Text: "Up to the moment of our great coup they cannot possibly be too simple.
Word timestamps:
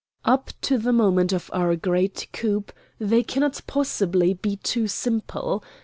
"Up 0.25 0.49
to 0.61 0.79
the 0.79 0.91
moment 0.91 1.31
of 1.31 1.51
our 1.53 1.75
great 1.75 2.27
coup 2.33 2.65
they 2.97 3.21
cannot 3.21 3.61
possibly 3.67 4.33
be 4.33 4.55
too 4.55 4.87
simple. 4.87 5.63